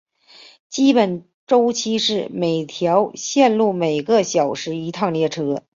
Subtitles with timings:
[0.67, 5.63] 基本周期是每条线路每个小时一趟列车。